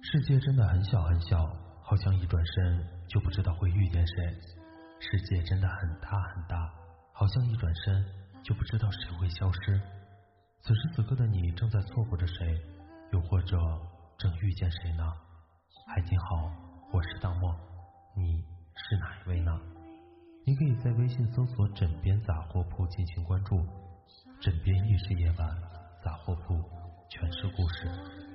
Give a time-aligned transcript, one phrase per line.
[0.00, 1.46] 世界真的很小很小，
[1.82, 4.14] 好像一转身就不知道会遇见谁；
[5.00, 6.72] 世界真的很大很大，
[7.12, 8.04] 好像一转身
[8.42, 9.80] 就不知道谁会消失。
[10.60, 12.60] 此时此刻的你正在错过着谁，
[13.12, 13.56] 又或者
[14.16, 15.12] 正遇见谁呢？
[15.86, 16.52] 嗨，你好，
[16.92, 17.54] 我是大漠，
[18.16, 18.42] 你
[18.74, 19.60] 是哪一位呢？
[20.46, 23.66] 你可以在微信搜索“枕边杂货铺”进行关注，
[24.40, 25.48] 枕边亦是夜晚，
[26.02, 26.62] 杂货铺
[27.10, 28.27] 全是故事。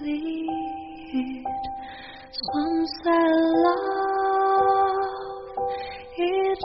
[0.00, 0.08] Some
[3.04, 3.24] say
[3.64, 4.96] love,
[6.16, 6.64] it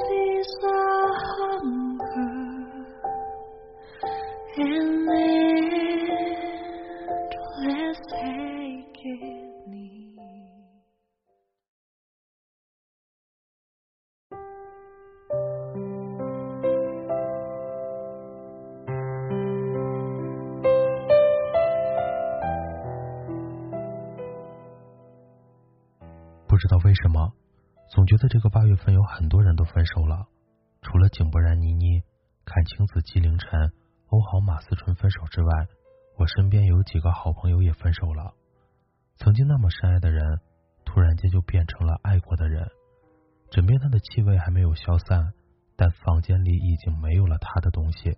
[26.55, 27.33] 不知道为什么，
[27.89, 30.25] 总觉得这个八月份有很多人都分手了。
[30.81, 31.99] 除了井柏然、倪妮、
[32.45, 33.73] 阚清子、纪凌尘、
[34.07, 35.51] 欧豪、马思纯分手之外，
[36.17, 38.31] 我身边有几个好朋友也分手了。
[39.17, 40.39] 曾经那么深爱的人，
[40.85, 42.65] 突然间就变成了爱过的人。
[43.51, 45.33] 枕边他的气味还没有消散，
[45.75, 48.17] 但房间里已经没有了他的东西。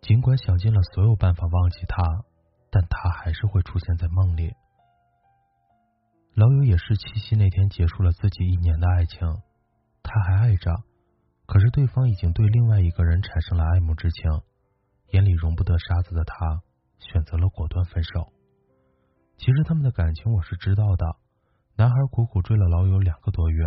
[0.00, 2.24] 尽管想尽了所有办法忘记他，
[2.72, 4.52] 但他还是会出现在梦里。
[6.34, 9.20] 老友也是七夕那天结束了自己一年的爱情，
[10.02, 10.70] 他还爱着，
[11.44, 14.40] 可是对方已经对另外一个人产生了爱慕之情，
[15.10, 16.62] 眼里容不得沙子的他
[16.96, 18.32] 选择了果断分手。
[19.36, 21.04] 其实他们的感情我是知道的，
[21.76, 23.66] 男孩苦苦追了老友两个多月，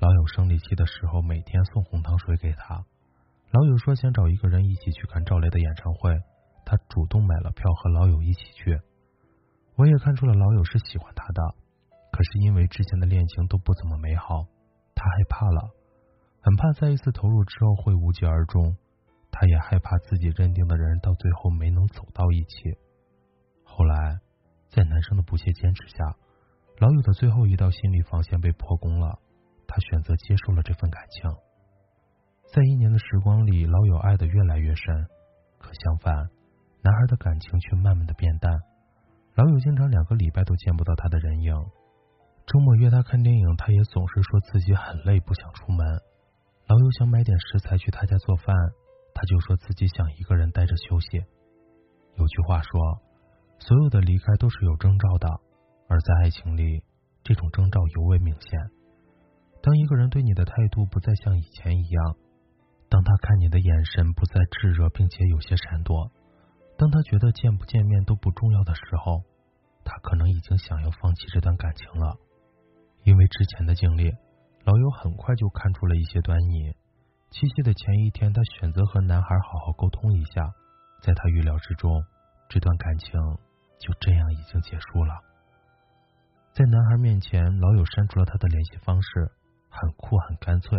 [0.00, 2.82] 老友生理期的时候每天送红糖水给他，
[3.50, 6.16] 老友说想找一个人一起去看赵雷的演唱会，
[6.64, 8.80] 他主动买了票和老友一起去。
[9.76, 11.42] 我也看出了老友是喜欢他的。
[12.20, 14.44] 可是因为之前的恋情都不怎么美好，
[14.94, 15.70] 他害怕了，
[16.42, 18.76] 很怕再一次投入之后会无疾而终。
[19.30, 22.76] 他也害怕自己认定的人到最后没能走到一起。
[23.64, 24.20] 后来，
[24.68, 26.14] 在男生的不懈坚持下，
[26.78, 29.18] 老友的最后一道心理防线被破功了。
[29.66, 31.30] 他选择接受了这份感情。
[32.52, 35.06] 在一年的时光里，老友爱的越来越深，
[35.56, 36.14] 可相反，
[36.82, 38.52] 男孩的感情却慢慢的变淡。
[39.36, 41.54] 老友经常两个礼拜都见不到他的人影。
[42.50, 45.86] 周末约他看电影，他也总是说自己很累，不想出门。
[46.66, 48.56] 老友想买点食材去他家做饭，
[49.14, 51.22] 他就说自己想一个人待着休息。
[52.16, 52.98] 有句话说，
[53.60, 55.28] 所有的离开都是有征兆的，
[55.88, 56.82] 而在爱情里，
[57.22, 58.58] 这种征兆尤为明显。
[59.62, 62.16] 当一个人对你的态度不再像以前一样，
[62.88, 66.10] 当他看你的眼神不再炙热，并且有些闪躲，
[66.76, 69.22] 当他觉得见不见面都不重要的时候，
[69.84, 72.18] 他可能已经想要放弃这段感情了。
[73.30, 74.10] 之前的经历，
[74.64, 76.74] 老友很快就看出了一些端倪。
[77.30, 80.52] 七夕的前一天，他选择和男孩好好沟通一下，
[81.00, 82.04] 在他预料之中，
[82.48, 83.12] 这段感情
[83.78, 85.14] 就这样已经结束了。
[86.52, 89.30] 在男孩面前，老友删除了他的联系方式，
[89.68, 90.76] 很酷很干脆。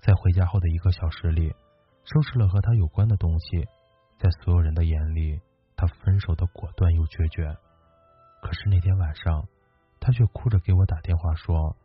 [0.00, 1.54] 在回家后的一个小时里，
[2.04, 3.68] 收拾了和他有关的东西，
[4.18, 5.38] 在所有人的眼里，
[5.76, 7.54] 他分手的果断又决绝。
[8.40, 9.46] 可是那天晚上。
[10.00, 11.76] 他却哭着给我打电话说：“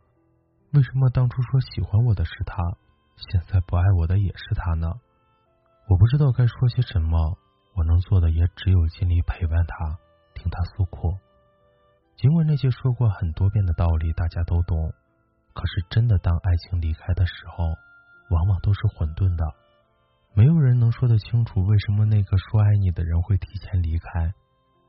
[0.72, 2.56] 为什么当初说喜欢我的是他，
[3.16, 4.92] 现在不爱我的也是他呢？”
[5.88, 7.36] 我不知道该说些什么，
[7.74, 9.98] 我能做的也只有尽力陪伴他，
[10.34, 11.16] 听他诉苦。
[12.16, 14.92] 尽管那些说过很多遍的道理大家都懂，
[15.52, 17.64] 可是真的当爱情离开的时候，
[18.30, 19.44] 往往都是混沌的。
[20.34, 24.32] 没有人能说得清楚为什么那个说爱你的人会提前离开，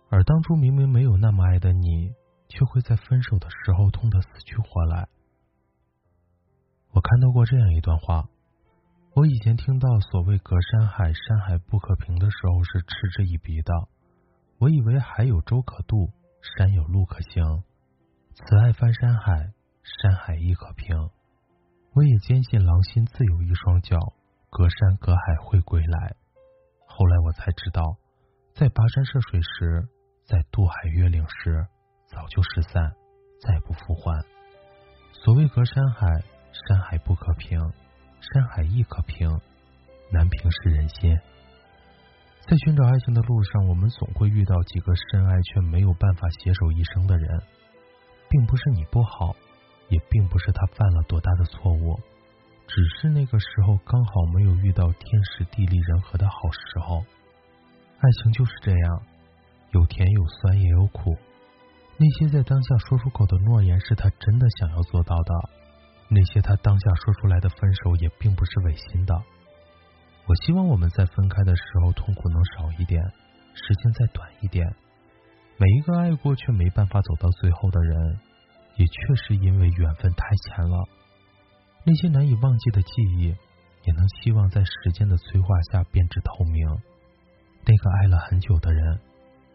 [0.10, 2.14] 而当初明明没有那么爱的你。
[2.54, 5.08] 却会在分手的时候痛得死去活来。
[6.92, 8.30] 我看到过这样一段话：
[9.16, 13.74] 我以前听到所谓隔山海，山海不可平的时候是嗤之以鼻的。
[14.60, 16.12] 我以为海有舟可渡，
[16.42, 17.64] 山有路可行。
[18.36, 19.52] 此爱翻山海，
[19.82, 21.10] 山海亦可平。
[21.96, 23.98] 我也坚信狼心自有一双脚，
[24.52, 26.16] 隔山隔海会归来。
[26.86, 27.98] 后来我才知道，
[28.54, 29.90] 在跋山涉水时，
[30.26, 31.66] 在渡海越岭时。
[32.14, 32.94] 早就失散，
[33.42, 34.24] 再不复还。
[35.12, 36.08] 所谓隔山海，
[36.68, 37.60] 山海不可平，
[38.22, 39.28] 山海亦可平，
[40.12, 41.18] 难平是人心。
[42.42, 47.42] 在寻找爱情的路上，我们总会遇到几个深爱却没有办法携手一生的人，
[48.30, 49.36] 并不是你不好，
[49.90, 52.00] 也并不是他犯了多大的错误，
[52.68, 57.04] 只是那个时候刚好没有遇到天时地利人和的好时候。
[58.00, 59.02] 爱情就是这样，
[59.72, 61.18] 有甜有酸也有苦。
[62.04, 65.34] 那些在当下说出口的诺言是他真的想要做到的，
[66.10, 69.16] 那些他当下说出来的分手也并不是违心的。
[70.26, 73.02] 我希望我们在分开的时候痛苦能少一点，
[73.54, 74.68] 时间再短一点。
[75.56, 78.20] 每一个爱过却没办法走到最后的人，
[78.76, 80.84] 也确实因为缘分太浅了。
[81.86, 83.34] 那些难以忘记的记忆，
[83.86, 86.68] 也能希望在时间的催化下变至透明。
[87.64, 89.00] 那个爱了很久的人，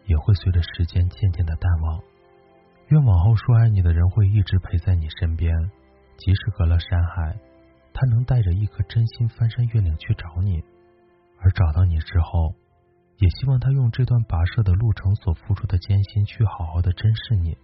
[0.07, 2.08] 也会随着时间渐渐的淡忘。
[2.89, 5.53] 愿往后说爱你的人会一直陪在你身边，
[6.17, 7.37] 即使隔了山海，
[7.93, 10.63] 他能带着一颗真心翻山越岭去找你。
[11.39, 12.55] 而找到你之后，
[13.17, 17.55] 也希望他用这段跋涉的路程所付出的艰辛去好好的珍视你，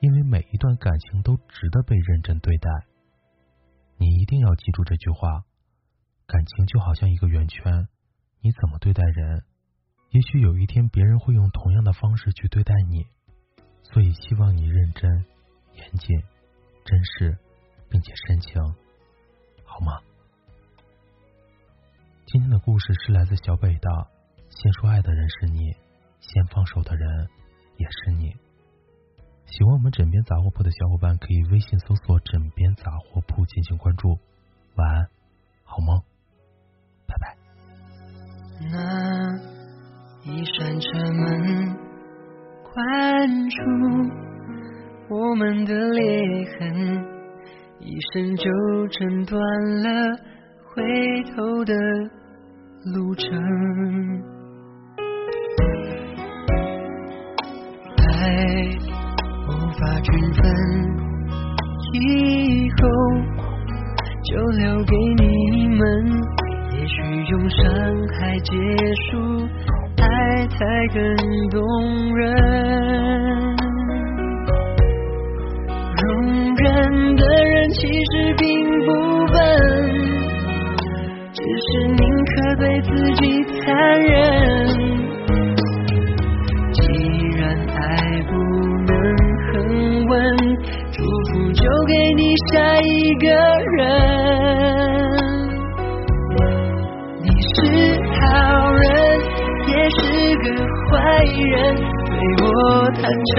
[0.00, 2.68] 因为每一段感情都值得被认真对待。
[3.96, 5.44] 你一定要记住这句话：
[6.26, 7.88] 感情就好像一个圆圈，
[8.42, 9.44] 你怎么对待人，
[10.10, 13.06] 也许有一天别人会用同样的方式去对待你。
[13.92, 15.24] 所以，希望你认真、
[15.74, 16.22] 严谨、
[16.82, 17.36] 真实，
[17.90, 18.58] 并且深情，
[19.64, 20.00] 好吗？
[22.24, 24.08] 今天的故事是来自小北的。
[24.48, 25.76] 先说爱的人是你，
[26.20, 27.28] 先放手的人
[27.76, 28.34] 也是你。
[29.44, 34.18] 喜欢我们枕边杂货铺的小伙伴，可以微信搜索“枕边杂货铺”进行关注。
[34.76, 35.06] 晚安，
[35.64, 36.02] 好梦，
[37.06, 37.36] 拜拜。
[38.70, 41.76] 那一扇车门。
[42.74, 43.01] 关
[43.52, 43.58] 出
[45.08, 46.02] 我们的裂
[46.58, 47.04] 痕，
[47.80, 48.50] 一生就
[48.88, 49.38] 挣断
[49.82, 50.16] 了
[50.64, 50.82] 回
[51.36, 51.74] 头的
[52.94, 53.28] 路程。
[57.98, 58.68] 爱
[59.48, 60.42] 无法均分，
[61.92, 62.78] 以后
[64.24, 65.80] 就留给你们。
[66.74, 66.94] 也许
[67.30, 67.62] 用伤
[68.18, 68.50] 害结
[69.10, 69.10] 束。
[70.02, 70.56] 爱才
[70.92, 71.00] 更
[71.50, 71.60] 动
[72.16, 72.20] 人，
[75.96, 76.04] 容
[76.56, 76.66] 忍
[77.16, 78.44] 的人其实并
[78.84, 78.88] 不
[79.32, 79.36] 笨，
[81.32, 82.01] 只是你
[103.34, 103.38] 只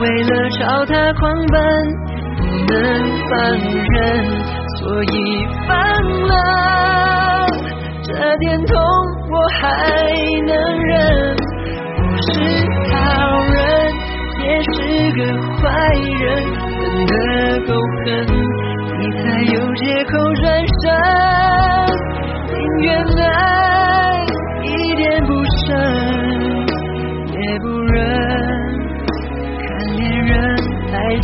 [0.00, 1.56] 为了朝他狂奔，
[2.36, 2.40] 不
[2.72, 2.74] 能
[3.30, 3.32] 放
[3.92, 4.00] 任，
[4.78, 5.14] 所以
[5.68, 5.70] 放
[6.26, 6.30] 了。
[8.02, 8.08] 这
[8.38, 8.74] 点痛
[9.30, 9.62] 我还
[10.46, 10.50] 能
[10.82, 10.90] 忍，
[11.96, 12.32] 不是
[12.90, 12.96] 好
[13.38, 13.60] 人，
[14.42, 14.74] 也是
[15.16, 15.20] 个
[15.58, 15.62] 坏
[16.20, 16.26] 人，
[16.80, 17.12] 真的
[17.66, 17.70] 够
[18.04, 18.06] 狠，
[18.98, 19.22] 你才
[19.54, 20.42] 有借口转
[20.82, 20.84] 身，
[22.48, 22.86] 宁愿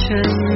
[0.09, 0.48] 成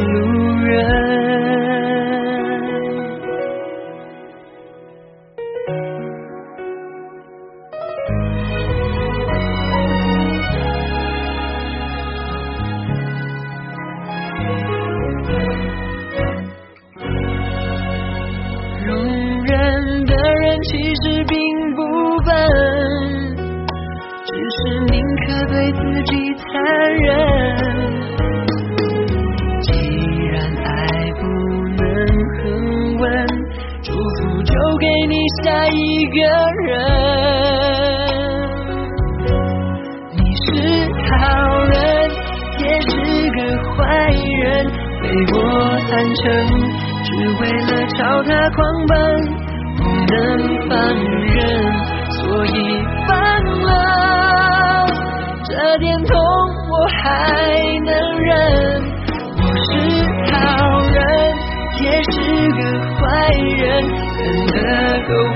[35.63, 36.19] 下一个
[36.67, 36.75] 人，
[40.11, 40.51] 你是
[41.09, 41.23] 好
[41.67, 41.79] 人，
[42.59, 42.91] 也是
[43.31, 43.39] 个
[43.71, 43.81] 坏
[44.43, 44.43] 人，
[45.01, 45.39] 对我
[45.89, 46.23] 坦诚，
[47.05, 47.09] 只
[47.41, 48.93] 为了朝他狂奔，
[49.77, 50.19] 不能
[50.69, 50.75] 放
[51.31, 51.41] 任，
[52.11, 52.51] 所以
[53.07, 53.15] 放
[53.63, 53.71] 了。
[55.45, 56.11] 这点痛
[56.71, 57.01] 我还
[57.85, 58.31] 能忍，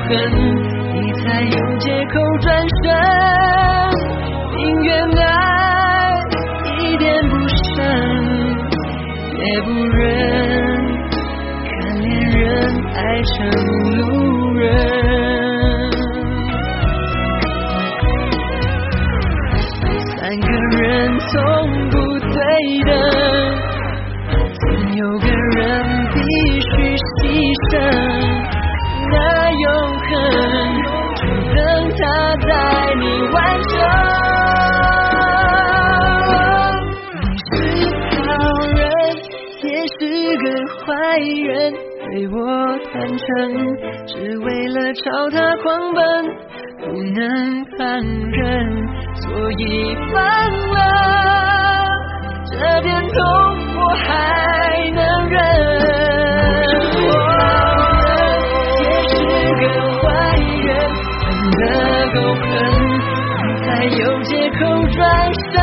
[0.09, 0.15] 恨，
[0.95, 2.47] 你才有借口转
[2.83, 2.85] 身。
[4.57, 5.25] 宁愿爱
[6.65, 7.85] 一点不剩，
[9.35, 9.99] 也不忍
[11.65, 11.71] 看
[12.01, 12.41] 恋人
[12.95, 13.35] 爱成
[13.99, 14.01] 路
[14.55, 14.63] 人。
[20.17, 20.47] 三个
[20.79, 20.85] 人
[21.19, 21.35] 从
[21.91, 22.39] 不对
[22.85, 22.91] 等，
[24.55, 24.65] 总
[24.97, 25.27] 有个
[43.07, 43.25] 我坦诚，
[44.07, 46.03] 只为了朝他狂奔，
[46.81, 46.85] 不
[47.15, 47.87] 能放
[48.33, 48.45] 任，
[49.15, 50.15] 所以放
[50.73, 50.77] 了。
[52.51, 53.15] 这点痛
[53.77, 55.39] 我还能忍。
[56.99, 57.09] 我
[58.83, 59.15] 也是
[59.61, 59.65] 个
[60.01, 60.05] 坏
[60.67, 60.69] 人，
[61.23, 61.63] 恨得
[62.13, 62.45] 够狠，
[63.63, 64.59] 才有借口
[64.89, 65.01] 转
[65.53, 65.55] 身，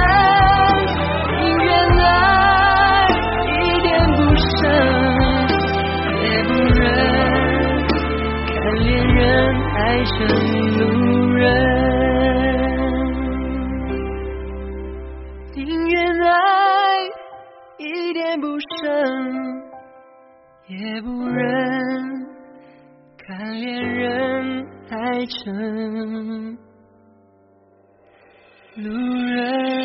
[20.68, 22.28] 也不忍
[23.18, 26.58] 看恋人爱成
[28.78, 28.90] 路
[29.26, 29.83] 人